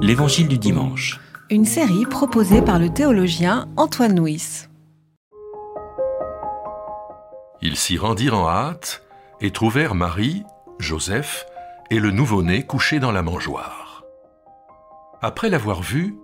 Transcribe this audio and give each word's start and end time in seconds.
L'Évangile 0.00 0.48
du 0.48 0.58
dimanche. 0.58 1.20
Une 1.50 1.64
série 1.64 2.06
proposée 2.06 2.62
par 2.62 2.78
le 2.78 2.88
théologien 2.88 3.68
Antoine 3.76 4.18
Nuis. 4.18 4.68
Ils 7.60 7.76
s'y 7.76 7.98
rendirent 7.98 8.38
en 8.38 8.48
hâte 8.48 9.02
et 9.40 9.50
trouvèrent 9.50 9.94
Marie, 9.94 10.44
Joseph 10.78 11.46
et 11.90 11.98
le 11.98 12.10
nouveau-né 12.10 12.62
couché 12.62 13.00
dans 13.00 13.12
la 13.12 13.22
mangeoire. 13.22 14.04
Après 15.20 15.50
l'avoir 15.50 15.82
vu, 15.82 16.16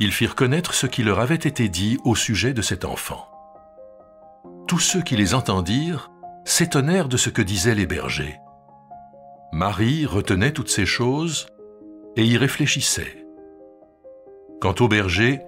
ils 0.00 0.12
firent 0.12 0.34
connaître 0.34 0.74
ce 0.74 0.86
qui 0.86 1.02
leur 1.02 1.20
avait 1.20 1.34
été 1.34 1.68
dit 1.68 1.98
au 2.04 2.14
sujet 2.14 2.54
de 2.54 2.62
cet 2.62 2.84
enfant. 2.84 3.28
Tous 4.66 4.80
ceux 4.80 5.02
qui 5.02 5.16
les 5.16 5.34
entendirent 5.34 6.10
s'étonnèrent 6.44 7.08
de 7.08 7.16
ce 7.16 7.30
que 7.30 7.42
disaient 7.42 7.74
les 7.74 7.86
bergers. 7.86 8.38
Marie 9.52 10.06
retenait 10.06 10.52
toutes 10.52 10.70
ces 10.70 10.86
choses 10.86 11.46
et 12.16 12.24
y 12.24 12.36
réfléchissait. 12.36 13.26
Quant 14.60 14.74
aux 14.80 14.88
bergers, 14.88 15.40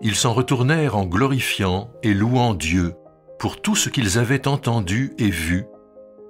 ils 0.00 0.16
s'en 0.16 0.34
retournèrent 0.34 0.96
en 0.96 1.06
glorifiant 1.06 1.90
et 2.02 2.12
louant 2.12 2.54
Dieu 2.54 2.94
pour 3.38 3.60
tout 3.60 3.76
ce 3.76 3.88
qu'ils 3.88 4.18
avaient 4.18 4.46
entendu 4.48 5.14
et 5.18 5.30
vu, 5.30 5.64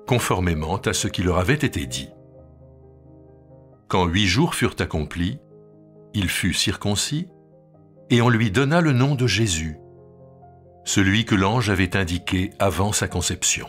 conformément 0.07 0.77
à 0.77 0.93
ce 0.93 1.09
qui 1.09 1.23
leur 1.23 1.39
avait 1.39 1.55
été 1.55 1.87
dit. 1.87 2.11
Quand 3.89 4.07
huit 4.07 4.27
jours 4.27 4.55
furent 4.55 4.77
accomplis, 4.79 5.39
il 6.15 6.29
fut 6.29 6.55
circoncis, 6.55 7.29
et 8.11 8.21
on 8.23 8.29
lui 8.29 8.51
donna 8.51 8.81
le 8.81 8.93
nom 8.93 9.15
de 9.15 9.27
Jésus, 9.27 9.77
celui 10.85 11.25
que 11.25 11.35
l'ange 11.35 11.71
avait 11.71 11.97
indiqué 11.97 12.51
avant 12.59 12.93
sa 12.93 13.09
conception. 13.09 13.69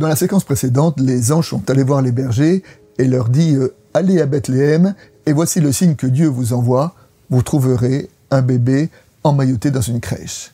Dans 0.00 0.08
la 0.08 0.16
séquence 0.16 0.44
précédente, 0.44 0.98
les 0.98 1.30
anges 1.30 1.50
sont 1.50 1.68
allés 1.68 1.82
voir 1.82 2.00
les 2.00 2.10
bergers 2.10 2.62
et 2.96 3.04
leur 3.04 3.28
dit 3.28 3.54
euh, 3.54 3.74
Allez 3.92 4.18
à 4.22 4.24
Bethléem, 4.24 4.94
et 5.26 5.34
voici 5.34 5.60
le 5.60 5.72
signe 5.72 5.94
que 5.94 6.06
Dieu 6.06 6.26
vous 6.26 6.54
envoie, 6.54 6.94
vous 7.28 7.42
trouverez 7.42 8.08
un 8.30 8.40
bébé 8.40 8.88
emmailloté 9.24 9.70
dans 9.70 9.82
une 9.82 10.00
crèche. 10.00 10.52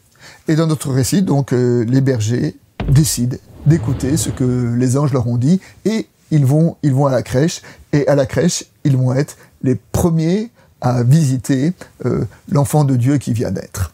Et 0.49 0.57
dans 0.57 0.67
notre 0.67 0.91
récit, 0.91 1.23
donc, 1.23 1.53
euh, 1.53 1.85
les 1.85 2.01
bergers 2.01 2.57
décident 2.89 3.37
d'écouter 3.67 4.17
ce 4.17 4.31
que 4.31 4.75
les 4.77 4.99
anges 4.99 5.13
leur 5.13 5.29
ont 5.29 5.37
dit, 5.37 5.61
et 5.85 6.09
ils 6.33 6.45
vont, 6.45 6.77
ils 6.83 6.93
vont 6.93 7.07
à 7.07 7.13
la 7.13 7.23
crèche, 7.23 7.63
et 7.93 8.09
à 8.09 8.17
la 8.17 8.27
crèche, 8.27 8.65
ils 8.83 8.97
vont 8.97 9.15
être 9.15 9.37
les 9.63 9.77
premiers 9.77 10.51
à 10.81 11.05
visiter 11.05 11.73
euh, 12.05 12.25
l'enfant 12.51 12.83
de 12.83 12.97
Dieu 12.97 13.19
qui 13.19 13.33
vient 13.33 13.53
naître. 13.53 13.93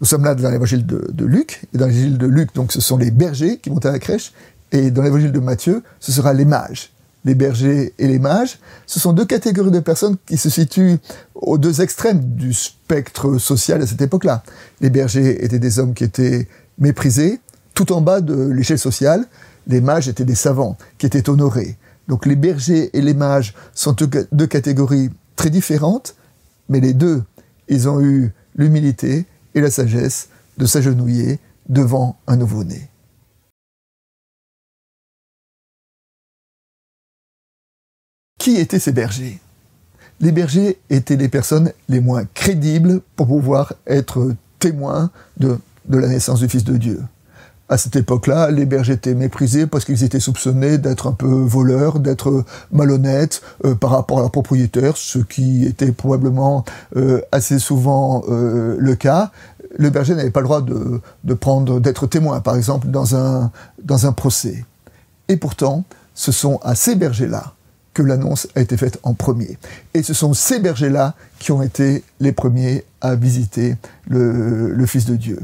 Nous 0.00 0.06
sommes 0.06 0.24
là 0.24 0.36
dans 0.36 0.50
l'évangile 0.50 0.86
de, 0.86 1.10
de, 1.12 1.24
Luc, 1.24 1.62
et 1.74 1.78
dans 1.78 1.86
l'évangile 1.86 2.18
de 2.18 2.26
Luc, 2.26 2.54
donc 2.54 2.72
ce 2.72 2.80
sont 2.80 2.96
les 2.96 3.10
bergers 3.10 3.58
qui 3.58 3.70
vont 3.70 3.78
à 3.78 3.90
la 3.90 3.98
crèche, 3.98 4.32
et 4.72 4.90
dans 4.90 5.02
l'évangile 5.02 5.32
de 5.32 5.38
Matthieu, 5.38 5.82
ce 6.00 6.10
sera 6.10 6.32
les 6.32 6.46
mages. 6.46 6.90
Les 7.24 7.36
bergers 7.36 7.94
et 7.98 8.08
les 8.08 8.18
mages, 8.18 8.58
ce 8.86 8.98
sont 8.98 9.12
deux 9.12 9.26
catégories 9.26 9.70
de 9.70 9.78
personnes 9.78 10.16
qui 10.26 10.36
se 10.36 10.50
situent 10.50 10.98
aux 11.36 11.56
deux 11.56 11.80
extrêmes 11.80 12.20
du 12.20 12.52
spectre 12.52 13.38
social 13.38 13.80
à 13.80 13.86
cette 13.86 14.02
époque-là. 14.02 14.42
Les 14.80 14.90
bergers 14.90 15.44
étaient 15.44 15.60
des 15.60 15.78
hommes 15.78 15.94
qui 15.94 16.02
étaient 16.02 16.48
méprisés, 16.78 17.38
tout 17.74 17.92
en 17.92 18.00
bas 18.00 18.20
de 18.20 18.48
l'échelle 18.48 18.78
sociale, 18.78 19.26
les 19.68 19.80
mages 19.80 20.08
étaient 20.08 20.24
des 20.24 20.34
savants 20.34 20.76
qui 20.98 21.06
étaient 21.06 21.30
honorés. 21.30 21.76
Donc 22.08 22.26
les 22.26 22.34
bergers 22.34 22.90
et 22.92 23.00
les 23.00 23.14
mages 23.14 23.54
sont 23.74 23.94
deux 24.32 24.46
catégories 24.46 25.10
très 25.36 25.50
différentes, 25.50 26.16
mais 26.68 26.80
les 26.80 26.92
deux, 26.92 27.22
ils 27.68 27.88
ont 27.88 28.00
eu 28.00 28.32
l'humilité 28.56 29.26
et 29.54 29.60
la 29.60 29.70
sagesse 29.70 30.28
de 30.58 30.66
s'agenouiller 30.66 31.38
devant 31.68 32.16
un 32.26 32.36
nouveau-né. 32.36 32.91
Qui 38.42 38.56
étaient 38.56 38.80
ces 38.80 38.90
bergers? 38.90 39.38
Les 40.18 40.32
bergers 40.32 40.80
étaient 40.90 41.14
les 41.14 41.28
personnes 41.28 41.70
les 41.88 42.00
moins 42.00 42.24
crédibles 42.34 43.00
pour 43.14 43.28
pouvoir 43.28 43.74
être 43.86 44.34
témoins 44.58 45.12
de, 45.38 45.58
la 45.88 46.08
naissance 46.08 46.40
du 46.40 46.48
Fils 46.48 46.64
de 46.64 46.76
Dieu. 46.76 47.00
À 47.68 47.78
cette 47.78 47.94
époque-là, 47.94 48.50
les 48.50 48.66
bergers 48.66 48.94
étaient 48.94 49.14
méprisés 49.14 49.68
parce 49.68 49.84
qu'ils 49.84 50.02
étaient 50.02 50.18
soupçonnés 50.18 50.78
d'être 50.78 51.06
un 51.06 51.12
peu 51.12 51.28
voleurs, 51.28 52.00
d'être 52.00 52.44
malhonnêtes 52.72 53.42
euh, 53.64 53.76
par 53.76 53.90
rapport 53.90 54.18
à 54.18 54.22
leurs 54.22 54.32
propriétaires, 54.32 54.96
ce 54.96 55.20
qui 55.20 55.64
était 55.64 55.92
probablement 55.92 56.64
euh, 56.96 57.20
assez 57.30 57.60
souvent 57.60 58.24
euh, 58.28 58.74
le 58.76 58.96
cas. 58.96 59.30
Le 59.78 59.88
berger 59.88 60.16
n'avait 60.16 60.32
pas 60.32 60.40
le 60.40 60.46
droit 60.46 60.62
de, 60.62 61.00
de 61.22 61.34
prendre, 61.34 61.78
d'être 61.78 62.08
témoin, 62.08 62.40
par 62.40 62.56
exemple, 62.56 62.88
dans 62.88 63.14
un, 63.14 63.52
dans 63.84 64.04
un 64.08 64.12
procès. 64.12 64.64
Et 65.28 65.36
pourtant, 65.36 65.84
ce 66.16 66.32
sont 66.32 66.58
à 66.64 66.74
ces 66.74 66.96
bergers-là 66.96 67.54
que 67.94 68.02
l'annonce 68.02 68.48
a 68.54 68.60
été 68.60 68.76
faite 68.76 68.98
en 69.02 69.14
premier. 69.14 69.58
Et 69.94 70.02
ce 70.02 70.14
sont 70.14 70.34
ces 70.34 70.58
bergers-là 70.58 71.14
qui 71.38 71.52
ont 71.52 71.62
été 71.62 72.02
les 72.20 72.32
premiers 72.32 72.84
à 73.00 73.14
visiter 73.14 73.76
le, 74.08 74.84
Fils 74.86 75.04
de 75.04 75.16
Dieu. 75.16 75.38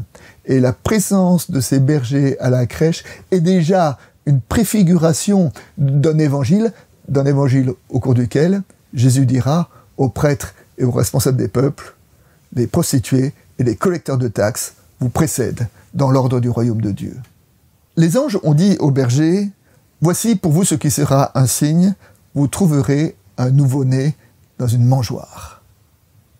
Et 0.47 0.61
la 0.61 0.73
présence 0.73 1.51
de 1.51 1.61
ces 1.61 1.79
bergers 1.79 2.39
à 2.41 2.51
la 2.51 2.67
crèche 2.67 3.05
est 3.31 3.41
déjà 3.41 3.99
une 4.27 4.41
préfiguration 4.41 5.53
d'un 5.77 6.19
évangile, 6.19 6.73
d'un 7.09 7.25
évangile 7.25 7.73
au 7.89 8.01
cours 8.01 8.15
duquel 8.15 8.63
Jésus 8.95 9.27
dira 9.27 9.69
aux 9.97 10.09
prêtres 10.09 10.55
et 10.79 10.85
aux 10.85 10.91
responsables 10.91 11.39
des 11.39 11.49
peuples, 11.49 11.95
les 12.55 12.67
prostituées 12.67 13.33
et 13.59 13.65
les 13.65 13.77
collecteurs 13.77 14.19
de 14.19 14.29
taxes 14.29 14.75
vous 15.01 15.09
précèdent 15.09 15.67
dans 15.95 16.11
l'ordre 16.11 16.41
du 16.41 16.49
royaume 16.49 16.81
de 16.81 16.91
Dieu. 16.91 17.17
Les 17.97 18.17
anges 18.17 18.39
ont 18.43 18.55
dit 18.55 18.77
aux 18.79 18.91
bergers, 18.91 19.51
Voici 20.01 20.37
pour 20.37 20.53
vous 20.53 20.65
ce 20.65 20.77
qui 20.77 20.93
sera 20.93 21.33
un 21.37 21.47
signe, 21.47 21.95
vous 22.38 22.47
trouverez 22.47 23.16
un 23.37 23.50
nouveau-né 23.50 24.15
dans 24.59 24.69
une 24.69 24.84
mangeoire. 24.84 25.62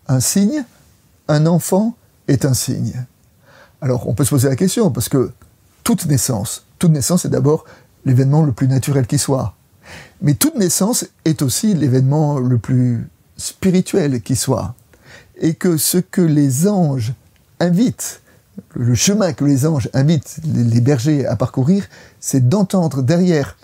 Un 0.07 0.21
signe, 0.21 0.63
un 1.27 1.45
enfant 1.45 1.95
est 2.29 2.45
un 2.45 2.53
signe. 2.53 3.05
Alors 3.81 4.07
on 4.07 4.13
peut 4.13 4.23
se 4.23 4.29
poser 4.29 4.47
la 4.47 4.55
question, 4.55 4.91
parce 4.91 5.09
que 5.09 5.31
toute 5.83 6.05
naissance, 6.05 6.65
toute 6.79 6.91
naissance 6.91 7.25
est 7.25 7.29
d'abord 7.29 7.65
l'événement 8.05 8.43
le 8.43 8.53
plus 8.53 8.69
naturel 8.69 9.07
qui 9.07 9.17
soit. 9.17 9.55
Mais 10.21 10.35
toute 10.35 10.55
naissance 10.55 11.05
est 11.25 11.41
aussi 11.41 11.73
l'événement 11.73 12.39
le 12.39 12.57
plus 12.57 13.09
spirituel 13.35 14.21
qui 14.21 14.37
soit. 14.37 14.75
Et 15.35 15.53
que 15.53 15.75
ce 15.75 15.97
que 15.97 16.21
les 16.21 16.69
anges 16.69 17.13
invitent, 17.59 18.21
le 18.73 18.95
chemin 18.95 19.33
que 19.33 19.43
les 19.43 19.65
anges 19.65 19.89
invitent 19.93 20.39
les 20.45 20.79
bergers 20.79 21.25
à 21.25 21.35
parcourir, 21.35 21.87
c'est 22.21 22.47
d'entendre 22.47 23.01
derrière 23.01 23.57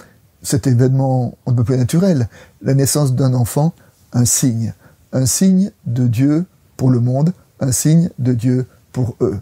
cet 0.45 0.67
événement 0.67 1.37
on 1.45 1.51
ne 1.51 1.57
peut 1.57 1.63
plus 1.63 1.77
naturel, 1.77 2.29
la 2.61 2.73
naissance 2.73 3.13
d'un 3.13 3.33
enfant, 3.33 3.73
un 4.13 4.25
signe, 4.25 4.73
un 5.11 5.25
signe 5.25 5.71
de 5.85 6.07
Dieu 6.07 6.45
pour 6.77 6.89
le 6.89 6.99
monde, 6.99 7.33
un 7.59 7.71
signe 7.71 8.09
de 8.19 8.33
Dieu 8.33 8.67
pour 8.91 9.15
eux. 9.21 9.39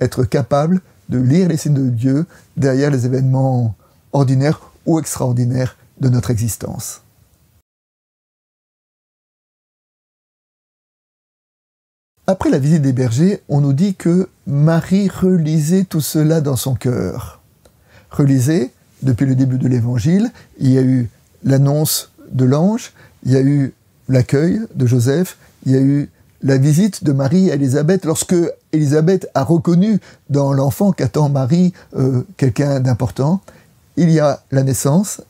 Être 0.00 0.24
capable 0.24 0.80
de 1.08 1.18
lire 1.18 1.48
les 1.48 1.56
signes 1.56 1.74
de 1.74 1.90
Dieu 1.90 2.26
derrière 2.56 2.90
les 2.90 3.06
événements 3.06 3.74
ordinaires 4.12 4.60
ou 4.86 4.98
extraordinaires 4.98 5.76
de 6.00 6.08
notre 6.08 6.30
existence. 6.30 7.02
Après 12.26 12.50
la 12.50 12.58
visite 12.58 12.82
des 12.82 12.92
bergers, 12.92 13.42
on 13.48 13.62
nous 13.62 13.72
dit 13.72 13.94
que 13.94 14.28
Marie 14.46 15.08
relisait 15.08 15.84
tout 15.84 16.02
cela 16.02 16.42
dans 16.42 16.56
son 16.56 16.74
cœur. 16.74 17.40
Relisait, 18.10 18.70
depuis 19.02 19.26
le 19.26 19.34
début 19.34 19.58
de 19.58 19.68
l'évangile, 19.68 20.30
il 20.58 20.72
y 20.72 20.78
a 20.78 20.82
eu 20.82 21.08
l'annonce 21.44 22.10
de 22.30 22.44
l'ange, 22.44 22.92
il 23.24 23.32
y 23.32 23.36
a 23.36 23.40
eu 23.40 23.72
l'accueil 24.08 24.60
de 24.74 24.86
Joseph, 24.86 25.36
il 25.66 25.72
y 25.72 25.76
a 25.76 25.80
eu 25.80 26.08
la 26.42 26.56
visite 26.56 27.04
de 27.04 27.12
Marie 27.12 27.50
à 27.50 27.54
Élisabeth 27.54 28.04
lorsque 28.04 28.36
Élisabeth 28.72 29.28
a 29.34 29.42
reconnu 29.42 29.98
dans 30.30 30.52
l'enfant 30.52 30.92
qu'attend 30.92 31.28
Marie 31.28 31.72
euh, 31.96 32.22
quelqu'un 32.36 32.80
d'important. 32.80 33.40
Il 33.96 34.10
y 34.10 34.20
a 34.20 34.40
la 34.52 34.62
naissance 34.62 35.20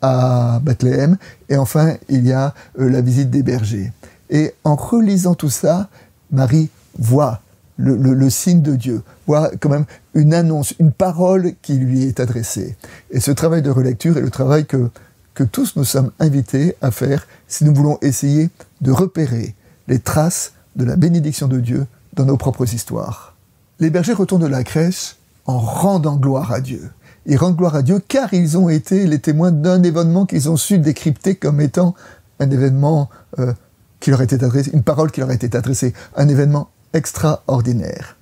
à 0.00 0.60
Bethléem 0.62 1.16
et 1.48 1.56
enfin 1.56 1.94
il 2.08 2.26
y 2.26 2.32
a 2.32 2.54
euh, 2.78 2.88
la 2.88 3.00
visite 3.00 3.30
des 3.30 3.42
bergers. 3.42 3.92
Et 4.30 4.54
en 4.64 4.74
relisant 4.74 5.34
tout 5.34 5.50
ça, 5.50 5.88
Marie 6.30 6.70
voit 6.98 7.40
le, 7.76 8.30
signe 8.30 8.62
de 8.62 8.76
Dieu, 8.76 9.02
voit 9.26 9.50
quand 9.60 9.68
même 9.68 9.86
une 10.14 10.34
annonce, 10.34 10.74
une 10.78 10.92
parole 10.92 11.54
qui 11.62 11.74
lui 11.74 12.04
est 12.04 12.20
adressée. 12.20 12.76
Et 13.10 13.20
ce 13.20 13.30
travail 13.30 13.62
de 13.62 13.70
relecture 13.70 14.16
est 14.16 14.22
le 14.22 14.30
travail 14.30 14.66
que, 14.66 14.90
que 15.34 15.44
tous 15.44 15.76
nous 15.76 15.84
sommes 15.84 16.12
invités 16.20 16.76
à 16.82 16.90
faire 16.90 17.26
si 17.48 17.64
nous 17.64 17.74
voulons 17.74 17.98
essayer 18.00 18.50
de 18.80 18.92
repérer 18.92 19.54
les 19.88 19.98
traces 19.98 20.52
de 20.76 20.84
la 20.84 20.96
bénédiction 20.96 21.48
de 21.48 21.60
Dieu 21.60 21.86
dans 22.14 22.24
nos 22.24 22.36
propres 22.36 22.72
histoires. 22.72 23.34
Les 23.80 23.90
bergers 23.90 24.12
retournent 24.12 24.42
de 24.42 24.46
la 24.46 24.64
crèche 24.64 25.16
en 25.46 25.58
rendant 25.58 26.16
gloire 26.16 26.52
à 26.52 26.60
Dieu. 26.60 26.90
Ils 27.26 27.36
rendent 27.36 27.56
gloire 27.56 27.74
à 27.74 27.82
Dieu 27.82 28.00
car 28.06 28.32
ils 28.34 28.56
ont 28.56 28.68
été 28.68 29.06
les 29.06 29.18
témoins 29.18 29.50
d'un 29.50 29.82
événement 29.82 30.26
qu'ils 30.26 30.48
ont 30.48 30.56
su 30.56 30.78
décrypter 30.78 31.34
comme 31.34 31.60
étant 31.60 31.94
un 32.38 32.50
événement 32.50 33.08
euh, 33.38 33.52
qui 34.00 34.10
leur 34.10 34.20
était 34.20 34.44
adressé, 34.44 34.70
une 34.72 34.82
parole 34.82 35.10
qui 35.10 35.20
leur 35.20 35.30
été 35.30 35.54
adressée, 35.56 35.94
un 36.16 36.28
événement 36.28 36.68
extraordinaire. 36.94 38.16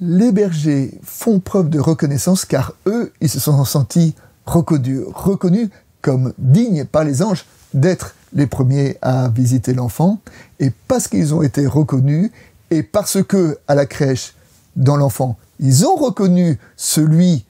les 0.00 0.30
bergers 0.32 0.98
font 1.02 1.40
preuve 1.40 1.70
de 1.70 1.80
reconnaissance 1.80 2.44
car 2.44 2.74
eux, 2.86 3.12
ils 3.20 3.30
se 3.30 3.40
sont 3.40 3.64
sentis 3.64 4.14
reconnus, 4.44 5.70
comme 6.02 6.32
dignes 6.38 6.84
par 6.84 7.04
les 7.04 7.22
anges 7.22 7.46
d'être 7.74 8.14
les 8.32 8.46
premiers 8.46 8.98
à 9.02 9.28
visiter 9.28 9.74
l'enfant. 9.74 10.20
Et 10.60 10.70
parce 10.88 11.08
qu'ils 11.08 11.34
ont 11.34 11.42
été 11.42 11.66
reconnus 11.66 12.30
et 12.70 12.82
parce 12.82 13.22
que 13.22 13.58
à 13.66 13.74
la 13.74 13.86
crèche, 13.86 14.34
dans 14.76 14.96
l'enfant, 14.96 15.38
ils 15.58 15.86
ont 15.86 15.96
reconnu 15.96 16.58
celui 16.76 17.46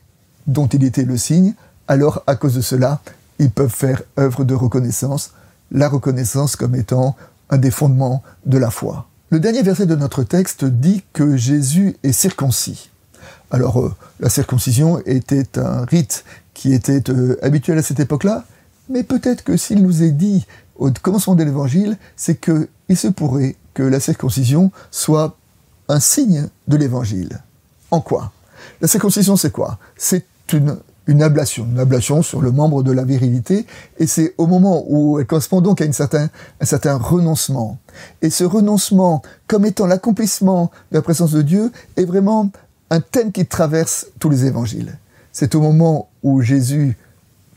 dont 0.46 0.68
il 0.68 0.84
était 0.84 1.04
le 1.04 1.16
signe, 1.16 1.54
alors 1.88 2.22
à 2.26 2.36
cause 2.36 2.54
de 2.54 2.60
cela, 2.60 3.00
ils 3.38 3.50
peuvent 3.50 3.74
faire 3.74 4.02
œuvre 4.18 4.44
de 4.44 4.54
reconnaissance, 4.54 5.32
la 5.72 5.88
reconnaissance 5.88 6.54
comme 6.54 6.76
étant 6.76 7.16
un 7.50 7.58
des 7.58 7.72
fondements 7.72 8.22
de 8.46 8.58
la 8.58 8.70
foi. 8.70 9.08
Le 9.28 9.40
dernier 9.40 9.62
verset 9.62 9.86
de 9.86 9.96
notre 9.96 10.22
texte 10.22 10.64
dit 10.64 11.02
que 11.12 11.36
Jésus 11.36 11.96
est 12.04 12.12
circoncis. 12.12 12.90
Alors, 13.50 13.80
euh, 13.80 13.92
la 14.20 14.28
circoncision 14.28 15.02
était 15.04 15.58
un 15.58 15.84
rite 15.84 16.24
qui 16.54 16.72
était 16.72 17.10
euh, 17.10 17.36
habituel 17.42 17.76
à 17.76 17.82
cette 17.82 17.98
époque-là, 17.98 18.44
mais 18.88 19.02
peut-être 19.02 19.42
que 19.42 19.56
s'il 19.56 19.82
nous 19.82 20.04
est 20.04 20.12
dit 20.12 20.46
au 20.76 20.92
commencement 21.02 21.34
de 21.34 21.42
l'évangile, 21.42 21.98
c'est 22.14 22.40
qu'il 22.40 22.96
se 22.96 23.08
pourrait 23.08 23.56
que 23.74 23.82
la 23.82 23.98
circoncision 23.98 24.70
soit 24.92 25.36
un 25.88 25.98
signe 25.98 26.48
de 26.68 26.76
l'évangile. 26.76 27.40
En 27.90 28.00
quoi? 28.00 28.30
La 28.80 28.86
circoncision, 28.86 29.36
c'est 29.36 29.50
quoi? 29.50 29.80
C'est 29.96 30.24
une 30.52 30.78
une 31.06 31.22
ablation, 31.22 31.66
une 31.70 31.78
ablation 31.78 32.22
sur 32.22 32.40
le 32.40 32.50
membre 32.50 32.82
de 32.82 32.92
la 32.92 33.04
virilité, 33.04 33.66
et 33.98 34.06
c'est 34.06 34.34
au 34.38 34.46
moment 34.46 34.84
où 34.88 35.18
elle 35.18 35.26
correspond 35.26 35.60
donc 35.60 35.80
à 35.80 35.84
une 35.84 35.92
certain, 35.92 36.28
un 36.60 36.64
certain 36.64 36.96
renoncement. 36.96 37.78
Et 38.22 38.30
ce 38.30 38.44
renoncement, 38.44 39.22
comme 39.46 39.64
étant 39.64 39.86
l'accomplissement 39.86 40.70
de 40.90 40.96
la 40.96 41.02
présence 41.02 41.32
de 41.32 41.42
Dieu, 41.42 41.70
est 41.96 42.04
vraiment 42.04 42.50
un 42.90 43.00
thème 43.00 43.32
qui 43.32 43.46
traverse 43.46 44.06
tous 44.18 44.30
les 44.30 44.46
évangiles. 44.46 44.98
C'est 45.32 45.54
au 45.54 45.60
moment 45.60 46.08
où 46.22 46.40
Jésus 46.40 46.96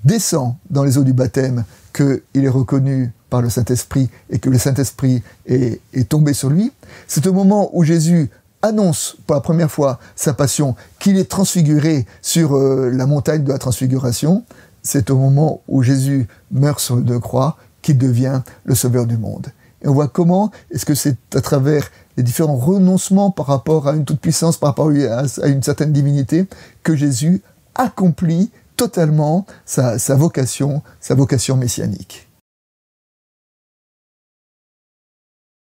descend 0.04 0.56
dans 0.70 0.84
les 0.84 0.98
eaux 0.98 1.04
du 1.04 1.14
baptême 1.14 1.66
qu'il 1.94 2.22
est 2.34 2.50
reconnu 2.50 3.12
par 3.30 3.42
le 3.42 3.50
Saint-Esprit 3.50 4.10
et 4.30 4.40
que 4.40 4.50
le 4.50 4.58
Saint-Esprit 4.58 5.22
est, 5.46 5.80
est 5.94 6.10
tombé 6.10 6.34
sur 6.34 6.50
lui. 6.50 6.72
C'est 7.08 7.28
au 7.28 7.34
moment 7.34 7.70
où 7.74 7.84
Jésus 7.84 8.30
annonce 8.62 9.18
pour 9.26 9.36
la 9.36 9.42
première 9.42 9.72
fois 9.72 10.00
sa 10.16 10.34
passion, 10.34 10.76
qu'il 11.00 11.18
est 11.18 11.30
transfiguré 11.30 12.06
sur 12.22 12.56
euh, 12.56 12.90
la 12.90 13.06
montagne 13.06 13.44
de 13.44 13.52
la 13.52 13.58
transfiguration, 13.58 14.44
c'est 14.82 15.10
au 15.10 15.18
moment 15.18 15.62
où 15.68 15.84
Jésus 15.84 16.28
meurt 16.52 16.80
sur 16.80 16.96
le 16.96 17.20
croix 17.20 17.58
qu'il 17.82 17.98
devient 17.98 18.42
le 18.66 18.76
sauveur 18.76 19.06
du 19.06 19.18
monde. 19.18 19.48
Et 19.82 19.88
on 19.88 19.94
voit 19.94 20.08
comment 20.08 20.52
est-ce 20.72 20.86
que 20.86 20.96
c'est 20.96 21.18
à 21.34 21.42
travers 21.42 21.90
les 22.18 22.24
différents 22.24 22.58
renoncements 22.58 23.32
par 23.32 23.46
rapport 23.46 23.88
à 23.88 23.94
une 23.94 24.04
toute-puissance, 24.04 24.58
par 24.58 24.72
rapport 24.72 24.90
à 24.90 25.48
une 25.48 25.64
certaine 25.64 25.94
divinité, 25.94 26.46
que 26.84 26.96
Jésus 26.96 27.42
accomplit 27.76 28.52
totalement 28.76 29.46
sa 29.66 29.98
vocation, 30.16 30.82
sa 31.00 31.16
vocation 31.16 31.56
messianique. 31.56 32.29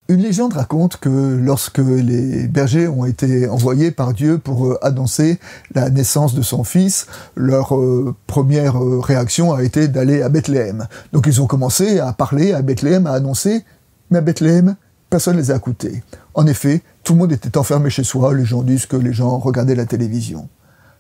Une 0.10 0.22
légende 0.22 0.54
raconte 0.54 0.98
que 0.98 1.10
lorsque 1.10 1.78
les 1.78 2.48
bergers 2.48 2.90
ont 2.90 3.06
été 3.06 3.48
envoyés 3.48 3.90
par 3.90 4.14
Dieu 4.14 4.38
pour 4.38 4.66
euh, 4.66 4.78
annoncer 4.82 5.40
la 5.74 5.90
naissance 5.90 6.36
de 6.36 6.42
son 6.42 6.66
fils, 6.66 7.08
leur 7.38 7.74
euh, 7.78 8.14
première 8.28 8.84
euh, 8.84 9.00
réaction 9.00 9.54
a 9.54 9.64
été 9.64 9.88
d'aller 9.88 10.22
à 10.22 10.28
Bethléem. 10.28 10.88
Donc 11.14 11.26
ils 11.26 11.42
ont 11.42 11.48
commencé 11.48 12.00
à 12.00 12.12
parler 12.12 12.52
à 12.52 12.62
Bethléem, 12.62 13.08
à 13.08 13.14
annoncer, 13.14 13.64
mais 14.12 14.18
à 14.18 14.22
Bethléem, 14.22 14.76
personne 15.10 15.38
ne 15.38 15.42
les 15.42 15.52
a 15.52 15.56
écoutés. 15.56 16.04
En 16.34 16.48
effet, 16.48 16.82
tout 17.06 17.14
le 17.14 17.20
monde 17.20 17.32
était 17.32 17.58
enfermé 17.58 17.90
chez 17.90 18.04
soi, 18.04 18.34
les 18.34 18.46
gens 18.46 18.62
disent 18.62 18.88
que 18.88 18.98
les 18.98 19.14
gens 19.14 19.38
regardaient 19.38 19.74
la 19.74 19.86
télévision. 19.86 20.50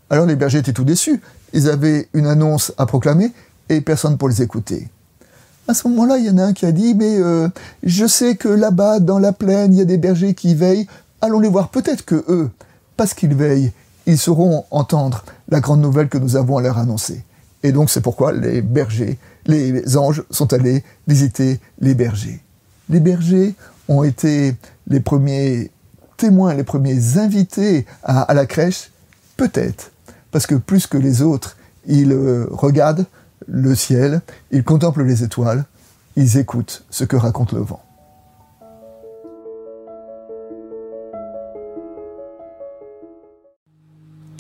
Alors 0.10 0.26
les 0.26 0.38
bergers 0.38 0.60
étaient 0.60 0.72
tout 0.72 0.86
déçus. 0.86 1.22
Ils 1.52 1.70
avaient 1.70 2.08
une 2.14 2.28
annonce 2.28 2.72
à 2.78 2.86
proclamer 2.86 3.34
et 3.68 3.82
personne 3.82 4.18
pour 4.18 4.30
les 4.30 4.42
écouter. 4.42 4.88
À 5.68 5.74
ce 5.74 5.88
moment-là, 5.88 6.18
il 6.18 6.26
y 6.26 6.30
en 6.30 6.38
a 6.38 6.44
un 6.44 6.54
qui 6.54 6.66
a 6.66 6.72
dit, 6.72 6.94
mais 6.94 7.18
euh, 7.18 7.48
je 7.84 8.06
sais 8.06 8.36
que 8.36 8.50
là-bas, 8.50 9.00
dans 9.00 9.20
la 9.20 9.32
plaine, 9.32 9.74
il 9.74 9.80
y 9.80 9.82
a 9.82 9.86
des 9.86 9.98
bergers 9.98 10.34
qui 10.34 10.56
veillent. 10.56 10.88
Allons 11.22 11.40
les 11.40 11.48
voir. 11.48 11.70
Peut-être 11.70 12.04
que 12.04 12.24
eux, 12.28 12.50
parce 12.98 13.14
qu'ils 13.14 13.34
veillent, 13.34 13.72
ils 14.06 14.18
sauront 14.18 14.66
entendre 14.72 15.24
la 15.48 15.62
grande 15.62 15.82
nouvelle 15.82 16.10
que 16.10 16.18
nous 16.18 16.36
avons 16.36 16.58
à 16.58 16.62
leur 16.62 16.78
annoncer. 16.78 17.24
Et 17.64 17.72
donc 17.72 17.90
c'est 17.90 18.02
pourquoi 18.02 18.34
les 18.34 18.62
bergers, 18.62 19.18
les 19.46 19.98
anges 19.98 20.24
sont 20.30 20.52
allés 20.52 20.84
visiter 21.08 21.60
les 21.80 21.94
bergers. 21.94 22.42
Les 22.90 23.00
bergers 23.00 23.56
ont 23.88 24.04
été 24.04 24.56
les 24.88 25.00
premiers 25.00 25.72
témoins, 26.18 26.54
les 26.54 26.64
premiers 26.64 27.18
invités 27.18 27.86
à, 28.04 28.34
la 28.34 28.46
crèche, 28.46 28.92
peut-être, 29.38 29.92
parce 30.32 30.46
que 30.46 30.56
plus 30.56 30.88
que 30.88 30.98
les 30.98 31.22
autres, 31.22 31.58
ils 31.88 32.12
euh, 32.12 32.48
regardent, 32.52 33.06
le 33.48 33.76
ciel, 33.76 34.22
ils 34.52 34.64
contemplent 34.64 35.04
les 35.04 35.24
étoiles, 35.24 35.66
ils 36.16 36.38
écoutent 36.38 36.86
ce 36.90 37.04
que 37.04 37.16
raconte 37.16 37.54
le 37.54 37.62
vent. 37.62 37.84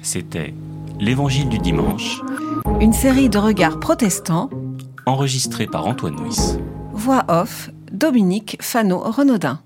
C'était 0.01 0.53
L'Évangile 1.00 1.50
du 1.50 1.57
dimanche. 1.57 2.21
Une 2.79 2.94
série 2.94 3.29
de 3.29 3.38
regards 3.38 3.79
protestants. 3.79 4.50
Enregistrée 5.05 5.65
par 5.65 5.88
Antoine 5.88 6.15
Nuis. 6.15 6.57
Voix 6.94 7.23
off, 7.27 7.71
Dominique 7.91 8.57
Fano-Renaudin. 8.61 9.59